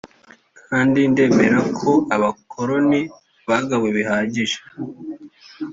[0.67, 3.01] kandi ndemera ko Abakoloni
[3.49, 4.57] bagawe bihagije